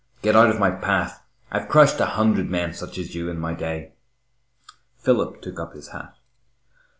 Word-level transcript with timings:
Get 0.23 0.35
out 0.35 0.49
of 0.49 0.57
my 0.59 0.71
path. 0.71 1.21
I've 1.51 1.69
crushed 1.69 1.99
a 1.99 2.05
hundred 2.07 2.45
such 2.47 2.49
men 2.49 2.69
as 2.71 3.13
you 3.13 3.29
in 3.29 3.37
my 3.37 3.53
day." 3.53 3.91
Philip 4.97 5.43
took 5.43 5.59
up 5.59 5.73
his 5.75 5.89
hat. 5.89 6.15